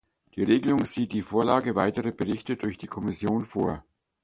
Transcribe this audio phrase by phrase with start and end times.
[0.33, 3.85] Die Regelung sieht die Vorlage weiterer Berichte durch die Kommission vor.